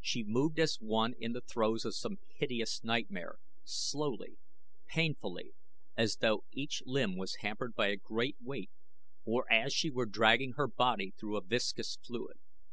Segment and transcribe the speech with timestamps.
[0.00, 4.36] She moved as one in the throes of some hideous nightmare slowly,
[4.88, 5.54] painfully,
[5.96, 8.72] as though each limb was hampered by a great weight,
[9.24, 12.40] or as she were dragging her body through a viscous fluid.